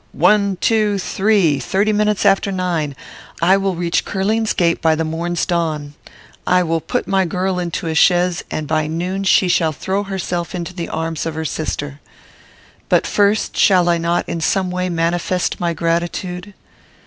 one, 0.13 0.57
two, 0.59 0.97
three 0.97 1.59
thirty 1.59 1.93
minutes 1.93 2.25
after 2.25 2.51
nine. 2.51 2.95
I 3.39 3.55
will 3.55 3.75
reach 3.75 4.03
Curling's 4.03 4.51
gate 4.51 4.81
by 4.81 4.95
the 4.95 5.03
morn's 5.03 5.45
dawn. 5.45 5.93
I 6.47 6.63
will 6.63 6.81
put 6.81 7.07
my 7.07 7.23
girl 7.25 7.59
into 7.59 7.85
a 7.85 7.93
chaise, 7.93 8.43
and 8.49 8.65
by 8.67 8.87
noon 8.87 9.25
she 9.25 9.47
shall 9.47 9.71
throw 9.73 10.01
herself 10.01 10.55
into 10.55 10.73
the 10.73 10.89
arms 10.89 11.27
of 11.27 11.35
her 11.35 11.45
sister. 11.45 11.99
But 12.89 13.05
first, 13.05 13.55
shall 13.55 13.87
I 13.89 13.99
not, 13.99 14.27
in 14.27 14.41
some 14.41 14.71
way, 14.71 14.89
manifest 14.89 15.59
my 15.59 15.71
gratitude?" 15.75 16.55